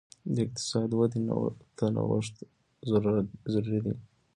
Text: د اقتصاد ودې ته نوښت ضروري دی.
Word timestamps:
د 0.33 0.35
اقتصاد 0.45 0.89
ودې 0.93 1.19
ته 1.77 1.85
نوښت 1.95 2.35
ضروري 3.53 3.79
دی. 3.85 3.95